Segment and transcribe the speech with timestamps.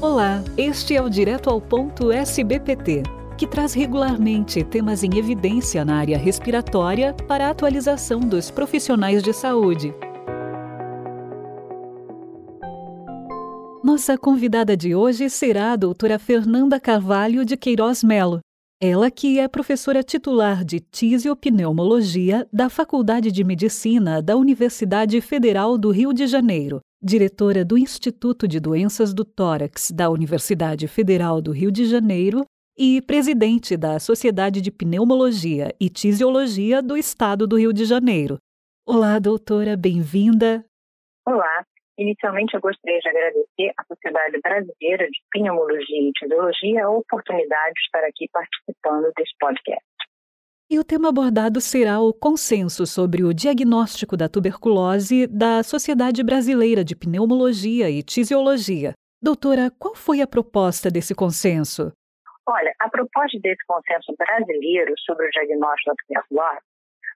[0.00, 3.02] Olá, este é o Direto ao Ponto SBPT,
[3.36, 9.32] que traz regularmente temas em evidência na área respiratória para a atualização dos profissionais de
[9.32, 9.92] saúde.
[13.82, 18.38] Nossa convidada de hoje será a doutora Fernanda Carvalho de Queiroz Melo.
[18.80, 25.90] Ela que é professora titular de Tisiopneumologia da Faculdade de Medicina da Universidade Federal do
[25.90, 31.70] Rio de Janeiro, diretora do Instituto de Doenças do Tórax da Universidade Federal do Rio
[31.70, 32.44] de Janeiro
[32.76, 38.38] e presidente da Sociedade de Pneumologia e Tisiologia do Estado do Rio de Janeiro.
[38.86, 40.64] Olá, doutora, bem-vinda.
[41.26, 41.64] Olá,
[41.98, 47.80] Inicialmente, eu gostaria de agradecer à Sociedade Brasileira de Pneumologia e Tisiologia a oportunidade de
[47.80, 49.84] estar aqui participando desse podcast.
[50.70, 56.84] E o tema abordado será o consenso sobre o diagnóstico da tuberculose da Sociedade Brasileira
[56.84, 58.92] de Pneumologia e Tisiologia.
[59.16, 61.90] Doutora, qual foi a proposta desse consenso?
[62.46, 66.60] Olha, a proposta desse consenso brasileiro sobre o diagnóstico da tuberculose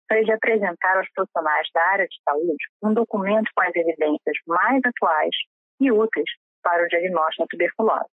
[0.09, 4.81] foi de apresentar aos profissionais da área de saúde um documento com as evidências mais
[4.83, 5.37] atuais
[5.79, 6.31] e úteis
[6.63, 8.09] para o diagnóstico da tuberculose.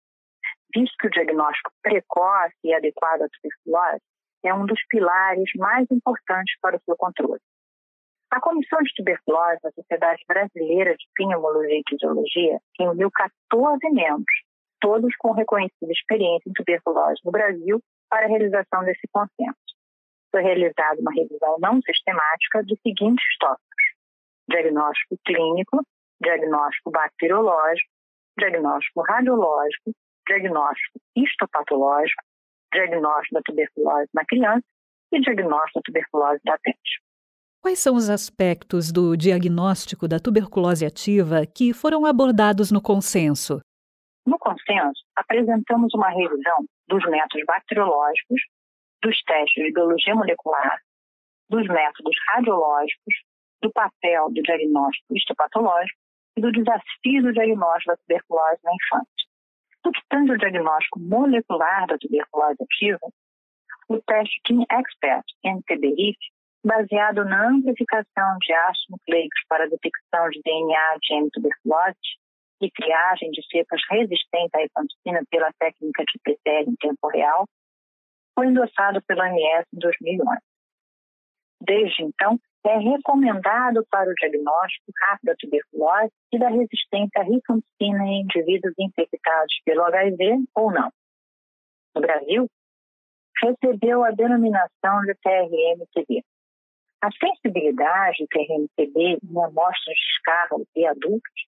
[0.75, 4.03] Visto que o diagnóstico precoce e adequado à tuberculose
[4.43, 7.41] é um dos pilares mais importantes para o seu controle.
[8.31, 14.43] A Comissão de Tuberculose da Sociedade Brasileira de Pneumologia e Fisiologia reuniu 14 membros,
[14.79, 19.69] todos com reconhecida experiência em tuberculose no Brasil, para a realização desse consenso
[20.31, 23.83] foi realizada uma revisão não sistemática dos seguintes tópicos:
[24.47, 25.83] diagnóstico clínico,
[26.21, 27.89] diagnóstico bacteriológico,
[28.37, 29.91] diagnóstico radiológico,
[30.27, 32.23] diagnóstico histopatológico,
[32.73, 34.65] diagnóstico da tuberculose na criança
[35.11, 37.01] e diagnóstico da tuberculose latente.
[37.61, 43.59] Quais são os aspectos do diagnóstico da tuberculose ativa que foram abordados no consenso?
[44.25, 48.41] No consenso, apresentamos uma revisão dos métodos bacteriológicos,
[49.03, 50.79] dos testes de biologia molecular,
[51.49, 53.15] dos métodos radiológicos,
[53.61, 55.99] do papel do diagnóstico histopatológico
[56.37, 59.28] e do desafio do diagnóstico da tuberculose na infância.
[59.85, 59.91] No
[60.31, 62.99] ao diagnóstico molecular da tuberculose ativa,
[63.87, 66.17] o teste Gene Expert NTBIF,
[66.63, 71.97] baseado na amplificação de ácidos nucleicos para detecção de DNA de M tuberculose
[72.61, 77.47] e triagem de cepas resistentes à rifampicina pela técnica de PCR em tempo real,
[78.35, 80.39] foi endossado pela OMS em 2011.
[81.61, 88.03] Desde então, é recomendado para o diagnóstico rápido da tuberculose e da resistência à rifampicina
[88.05, 90.91] em indivíduos infectados pelo HIV ou não.
[91.95, 92.49] No Brasil,
[93.41, 96.23] recebeu a denominação de TRM-TB.
[97.01, 101.47] A sensibilidade do TRM-TB em amostras de escarro e adultos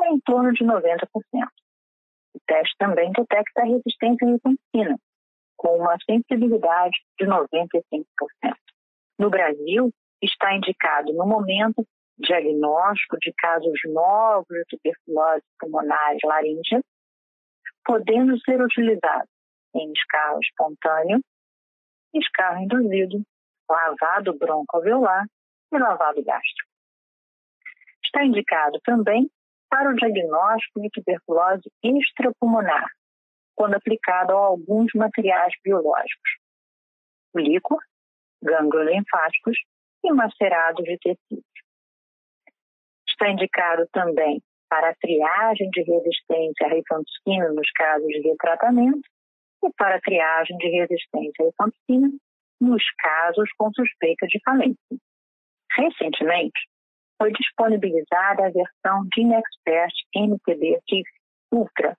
[0.00, 1.06] é em torno de 90%.
[2.34, 4.96] O teste também detecta a resistência à rifampicina,
[5.56, 8.04] com uma sensibilidade de 95%.
[9.18, 9.90] No Brasil,
[10.22, 11.86] está indicado no momento
[12.18, 16.80] diagnóstico de casos novos de tuberculose pulmonar laríngea,
[17.84, 19.28] podendo ser utilizado
[19.74, 21.20] em escarro espontâneo,
[22.14, 23.22] escarro induzido,
[23.68, 25.26] lavado broncoalveolar
[25.72, 26.70] e lavado gástrico.
[28.04, 29.30] Está indicado também
[29.70, 32.86] para o diagnóstico de tuberculose extrapulmonar,
[33.54, 36.30] quando aplicado a alguns materiais biológicos,
[37.34, 37.78] líquor,
[38.42, 39.56] gânglios linfáticos
[40.04, 41.44] e macerados de tecidos.
[43.08, 49.08] Está indicado também para a triagem de resistência à rifampicina nos casos de retratamento
[49.64, 52.08] e para a triagem de resistência à rifampicina
[52.60, 54.96] nos casos com suspeita de falência.
[55.72, 56.60] Recentemente,
[57.20, 61.08] foi disponibilizada a versão Expert MTB TIF
[61.52, 61.96] Ultra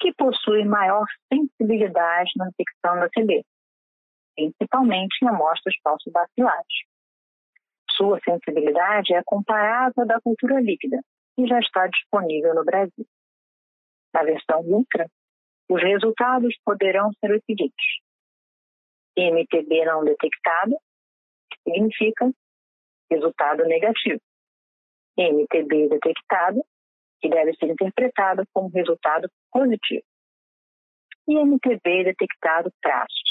[0.00, 3.42] que possui maior sensibilidade na detecção da TB,
[4.36, 6.84] principalmente em amostras falso-bacilares.
[7.90, 11.00] Sua sensibilidade é comparável à da cultura líquida
[11.38, 13.06] e já está disponível no Brasil.
[14.14, 15.06] Na versão Ultra,
[15.68, 18.00] os resultados poderão ser os seguintes.
[19.16, 20.76] MTB não detectado,
[21.50, 22.30] que significa
[23.10, 24.20] resultado negativo.
[25.18, 26.62] MTB detectado,
[27.20, 30.04] que deve ser interpretado como resultado positivo.
[31.26, 33.25] E MTB detectado traços.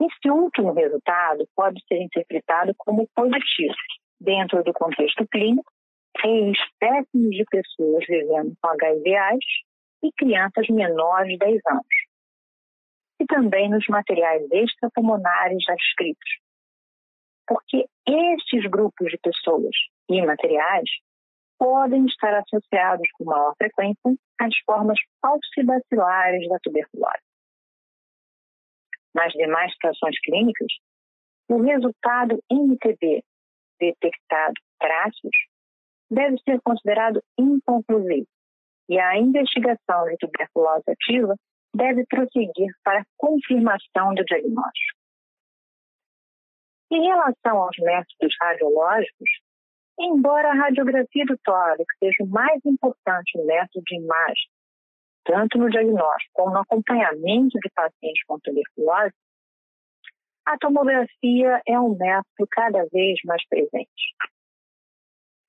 [0.00, 3.74] Esse último resultado pode ser interpretado como positivo
[4.20, 5.72] dentro do contexto clínico
[6.24, 9.44] em espécimes de pessoas vivendo com HIV/AIDS
[10.02, 11.86] e crianças menores de 10 anos.
[13.20, 16.30] E também nos materiais extrapulmonares já escritos.
[17.46, 19.74] Porque estes grupos de pessoas
[20.08, 20.88] e materiais
[21.58, 27.27] podem estar associados com maior frequência às formas falcibacilares da tuberculose.
[29.14, 30.72] Nas demais situações clínicas,
[31.48, 33.22] o resultado MTB
[33.80, 35.30] detectado traços
[36.10, 38.26] deve ser considerado inconclusivo
[38.88, 41.34] e a investigação de tuberculose ativa
[41.74, 44.98] deve prosseguir para confirmação do diagnóstico.
[46.90, 49.30] Em relação aos métodos radiológicos,
[50.00, 54.48] embora a radiografia do tórax seja o mais importante método de imagem,
[55.28, 59.14] tanto no diagnóstico como no acompanhamento de pacientes com tuberculose,
[60.46, 64.16] a tomografia é um método cada vez mais presente.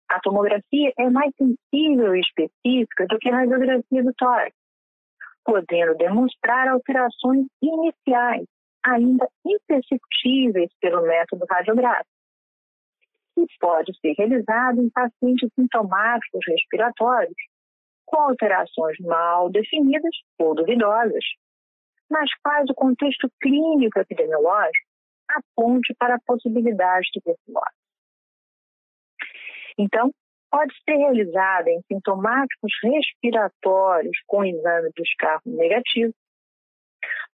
[0.09, 4.53] A tomografia é mais sensível e específica do que a radiografia do tórax,
[5.45, 8.45] podendo demonstrar alterações iniciais,
[8.85, 12.09] ainda imperceptíveis pelo método radiográfico,
[13.37, 17.37] e pode ser realizado em pacientes sintomáticos respiratórios,
[18.09, 21.23] com alterações mal definidas ou duvidosas,
[22.09, 24.87] nas quais o contexto clínico epidemiológico
[25.29, 27.77] aponte para a possibilidade de tuberculose.
[29.77, 30.11] Então,
[30.49, 36.11] pode ser realizada em sintomáticos respiratórios com exame do escarro negativo,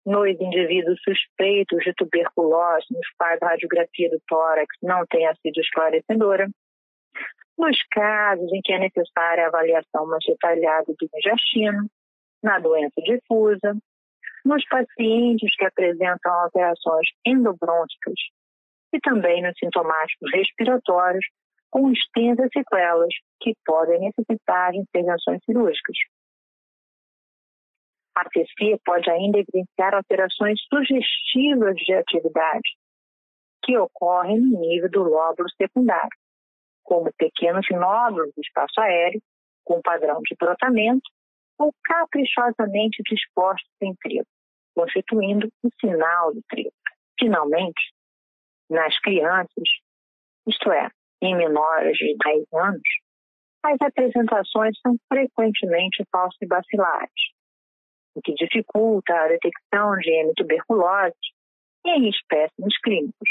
[0.06, 6.50] nos indivíduos suspeitos de tuberculose, nos quais a radiografia do tórax não tenha sido esclarecedora,
[7.58, 11.88] nos casos em que é necessária a avaliação mais detalhada do intestino,
[12.42, 13.78] na doença difusa,
[14.46, 18.20] nos pacientes que apresentam alterações endobrônquicas
[18.94, 21.26] e também nos sintomáticos respiratórios
[21.72, 25.98] com extensas sequelas que podem necessitar de intervenções cirúrgicas.
[28.16, 32.70] A TC pode ainda evidenciar alterações sugestivas de atividade
[33.64, 36.12] que ocorrem no nível do lóbulo secundário,
[36.84, 39.22] como pequenos nódulos do espaço aéreo
[39.64, 41.10] com padrão de brotamento
[41.58, 44.28] ou caprichosamente dispostos em trigo,
[44.76, 46.74] constituindo o sinal do trigo.
[47.20, 47.94] Finalmente,
[48.70, 49.70] nas crianças,
[50.48, 50.90] isto é,
[51.22, 52.82] em menores de 10 anos,
[53.64, 57.32] as apresentações são frequentemente falcibacilares,
[58.16, 61.16] o que dificulta a detecção de hemituberculose
[61.86, 63.30] em espécimes clínicos.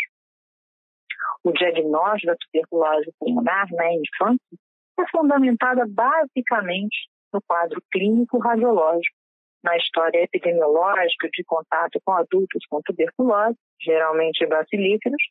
[1.44, 4.58] O diagnóstico da tuberculose pulmonar na infância
[4.98, 9.16] é fundamentada basicamente no quadro clínico radiológico,
[9.64, 15.22] na história epidemiológica de contato com adultos com tuberculose, geralmente bacilíferos,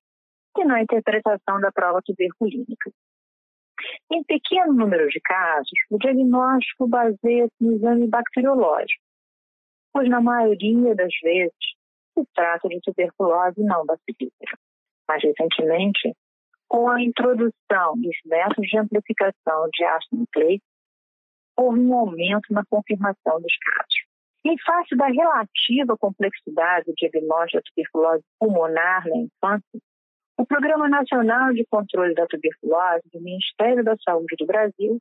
[0.58, 2.92] e na interpretação da prova tuberculínica.
[4.12, 9.02] Em pequeno número de casos, o diagnóstico baseia-se no exame bacteriológico,
[9.94, 11.56] pois na maioria das vezes
[12.14, 14.58] se trata de tuberculose não bacilífera.
[15.12, 16.16] Mais recentemente,
[16.69, 20.63] com a introdução dos métodos de amplificação de ácido nucleico,
[21.58, 24.06] houve um aumento na confirmação dos casos.
[24.46, 29.81] Em face da relativa complexidade do diagnóstico da tuberculose pulmonar na infância,
[30.40, 34.98] o Programa Nacional de Controle da Tuberculose do Ministério da Saúde do Brasil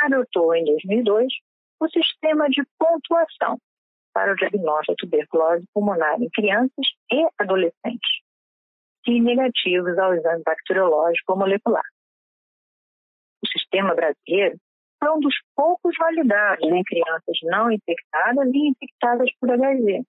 [0.00, 1.32] adotou em 2002
[1.80, 3.56] o sistema de pontuação
[4.12, 8.20] para o diagnóstico da tuberculose pulmonar em crianças e adolescentes,
[9.06, 11.84] e negativos ao exame bacteriológico ou molecular.
[13.42, 14.58] O sistema brasileiro
[14.98, 20.02] foi um dos poucos validados em crianças não infectadas e infectadas por HIV,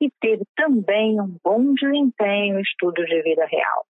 [0.00, 3.86] e teve também um bom desempenho em estudos de vida real.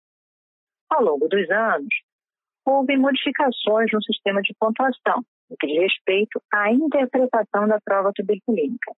[0.89, 1.93] Ao longo dos anos,
[2.65, 8.91] houve modificações no sistema de pontuação, no que diz respeito à interpretação da prova tuberculínica.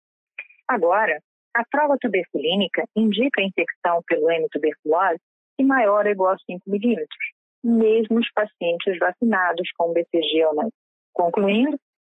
[0.68, 1.20] Agora,
[1.56, 5.20] a prova tuberculínica indica a infecção pelo M tuberculose
[5.58, 7.32] e maior ou igual a 5 milímetros,
[7.64, 10.70] mesmo os pacientes vacinados com BCG ou não.
[11.14, 11.78] Concluindo,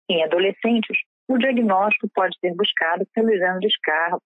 [0.09, 0.97] em adolescentes,
[1.29, 4.23] o diagnóstico pode ser buscado pelo exame de escarro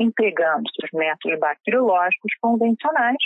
[0.00, 3.16] empregando os métodos bacteriológicos convencionais,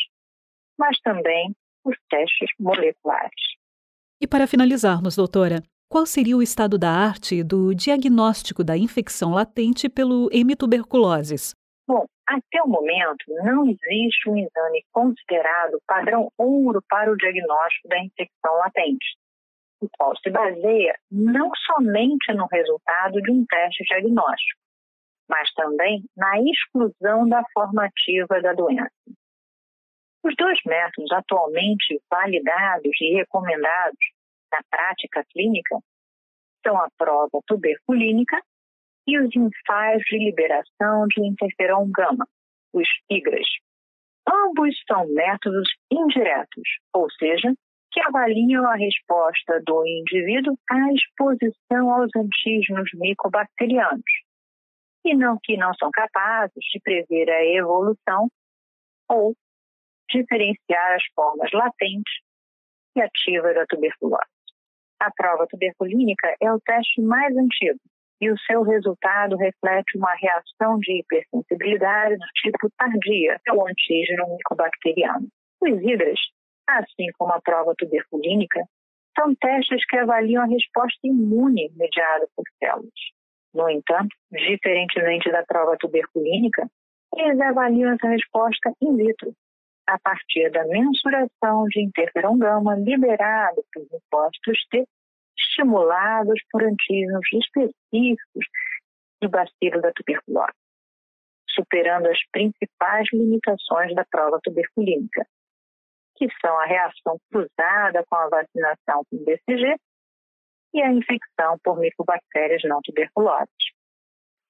[0.78, 3.30] mas também os testes moleculares.
[4.20, 9.88] E para finalizarmos, doutora, qual seria o estado da arte do diagnóstico da infecção latente
[9.88, 11.52] pelo hemituberculoses?
[11.84, 17.98] Bom, até o momento não existe um exame considerado padrão ouro para o diagnóstico da
[17.98, 19.04] infecção latente,
[19.82, 24.60] o qual se baseia não somente no resultado de um teste diagnóstico,
[25.28, 28.92] mas também na exclusão da formativa da doença.
[30.22, 33.98] Os dois métodos atualmente validados e recomendados
[34.52, 35.78] na prática clínica
[36.66, 38.40] são a prova tuberculínica
[39.06, 42.26] e os ensaios de liberação de interferon gama,
[42.72, 43.46] os IGRAS.
[44.28, 47.52] Ambos são métodos indiretos, ou seja,
[47.92, 54.04] que avaliam a resposta do indivíduo à exposição aos antígenos micobacterianos,
[55.04, 58.28] e não que não são capazes de prever a evolução
[59.08, 59.34] ou
[60.08, 62.12] diferenciar as formas latentes
[62.96, 64.39] e ativas da tuberculose.
[65.00, 67.80] A prova tuberculínica é o teste mais antigo
[68.20, 75.26] e o seu resultado reflete uma reação de hipersensibilidade do tipo tardia ao antígeno micobacteriano.
[75.62, 76.18] Os hidras,
[76.68, 78.62] assim como a prova tuberculínica,
[79.18, 82.90] são testes que avaliam a resposta imune mediada por células.
[83.54, 86.68] No entanto, diferentemente da prova tuberculínica,
[87.16, 89.32] eles avaliam essa resposta in vitro,
[89.90, 94.86] a partir da mensuração de interferon gama liberado por impostos T,
[95.36, 98.46] estimulados por antígenos específicos
[99.20, 100.54] do bacilo da tuberculose,
[101.50, 105.26] superando as principais limitações da prova tuberculínica,
[106.16, 109.74] que são a reação cruzada com a vacinação com BCG
[110.72, 113.48] e a infecção por micobactérias não tuberculosas.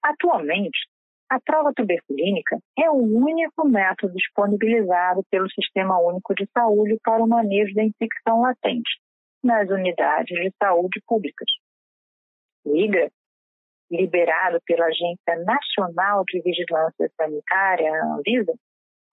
[0.03, 0.79] Atualmente,
[1.31, 7.29] a prova tuberculínica é o único método disponibilizado pelo Sistema Único de Saúde para o
[7.29, 9.01] manejo da infecção latente
[9.43, 11.47] nas unidades de saúde públicas.
[12.65, 13.11] O IGRA,
[13.89, 18.53] liberado pela Agência Nacional de Vigilância Sanitária, Anvisa,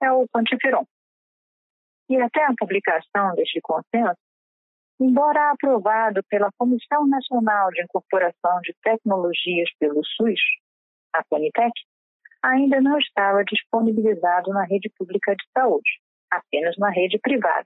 [0.01, 0.85] é o quantiferon.
[2.09, 4.17] E até a publicação deste consenso,
[4.99, 10.41] embora aprovado pela Comissão Nacional de Incorporação de Tecnologias pelo SUS,
[11.13, 11.71] a Conitec,
[12.43, 15.89] ainda não estava disponibilizado na rede pública de saúde,
[16.31, 17.65] apenas na rede privada,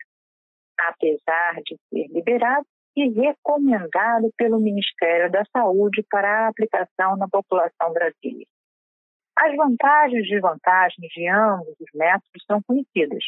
[0.80, 7.94] apesar de ser liberado e recomendado pelo Ministério da Saúde para a aplicação na população
[7.94, 8.50] brasileira.
[9.38, 13.24] As vantagens e desvantagens de ambos os métodos são conhecidas,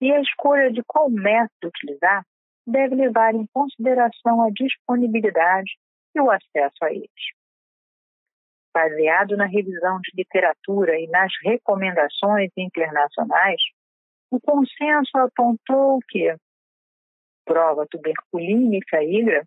[0.00, 2.24] e a escolha de qual método utilizar
[2.66, 5.70] deve levar em consideração a disponibilidade
[6.14, 7.36] e o acesso a eles
[8.76, 13.62] baseado na revisão de literatura e nas recomendações internacionais,
[14.30, 16.36] o consenso apontou que
[17.46, 19.46] prova tuberculínica e IGRA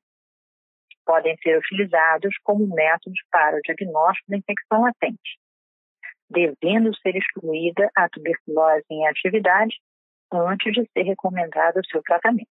[1.05, 5.38] podem ser utilizados como métodos para o diagnóstico da infecção latente,
[6.27, 9.75] devendo ser excluída a tuberculose em atividade
[10.33, 12.50] antes de ser recomendado o seu tratamento.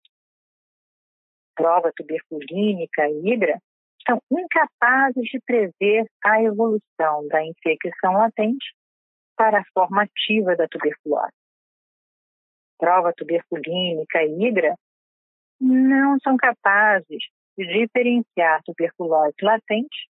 [1.55, 3.61] Prova tuberculínica e IGRA
[4.07, 8.75] são incapazes de prever a evolução da infecção latente
[9.37, 11.33] para a forma ativa da tuberculose.
[12.79, 14.75] Prova tuberculínica e hidra
[15.61, 17.23] não são capazes
[17.57, 20.09] de diferenciar tuberculose latente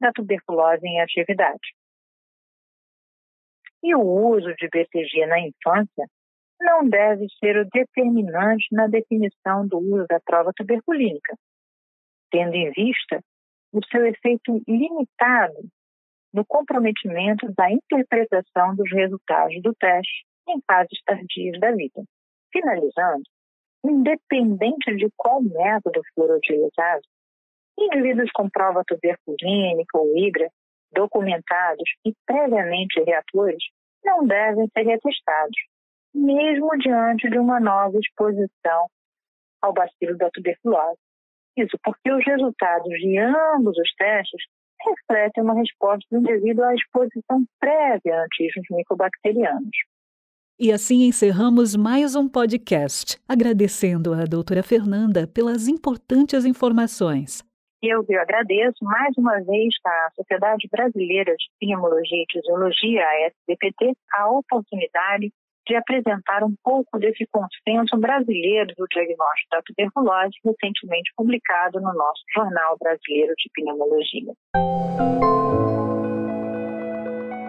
[0.00, 1.74] da tuberculose em atividade.
[3.82, 6.06] E o uso de BCG na infância
[6.60, 11.36] não deve ser o determinante na definição do uso da prova tuberculínica,
[12.34, 13.22] tendo em vista
[13.72, 15.68] o seu efeito limitado
[16.32, 22.02] no comprometimento da interpretação dos resultados do teste em fases tardias da vida.
[22.52, 23.22] Finalizando,
[23.84, 27.02] independente de qual método for utilizado,
[27.78, 30.48] indivíduos com prova tuberculínica ou IGRA,
[30.92, 33.62] documentados e previamente reatores,
[34.04, 35.56] não devem ser retestados,
[36.12, 38.88] mesmo diante de uma nova exposição
[39.62, 41.03] ao bacilo da tuberculose.
[41.56, 44.42] Isso porque os resultados de ambos os testes
[44.84, 49.76] refletem uma resposta devido à exposição prévia a antígenos micobacterianos.
[50.58, 57.42] E assim encerramos mais um podcast, agradecendo à doutora Fernanda pelas importantes informações.
[57.82, 63.92] Eu, eu agradeço mais uma vez à Sociedade Brasileira de Pneumologia e Fisiologia, a SBPT,
[64.14, 65.30] a oportunidade
[65.66, 72.22] de apresentar um pouco desse consenso brasileiro do diagnóstico da tuberculose, recentemente publicado no nosso
[72.34, 74.34] Jornal Brasileiro de Pneumologia.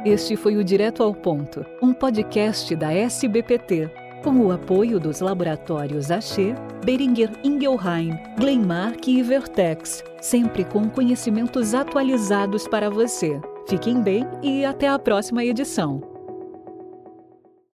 [0.05, 3.89] Este foi o Direto ao Ponto, um podcast da SBPT,
[4.23, 6.53] com o apoio dos laboratórios Axê,
[6.85, 13.41] Beringer Ingelheim, Glenmark e Vertex, sempre com conhecimentos atualizados para você.
[13.67, 16.14] Fiquem bem e até a próxima edição.